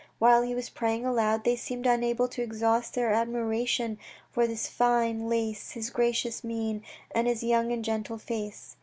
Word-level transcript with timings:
While 0.17 0.41
he 0.41 0.55
was 0.55 0.67
praying 0.67 1.05
aloud, 1.05 1.43
they 1.43 1.55
seemed 1.55 1.85
unable 1.85 2.27
to 2.29 2.41
exhaust 2.41 2.95
their 2.95 3.11
admiration 3.11 3.99
for 4.31 4.47
his 4.47 4.67
fine 4.67 5.29
lace, 5.29 5.73
his 5.73 5.91
gracious 5.91 6.43
mien, 6.43 6.81
and 7.13 7.27
his 7.27 7.43
young 7.43 7.71
and 7.71 7.85
gentle 7.85 8.17
face. 8.17 8.77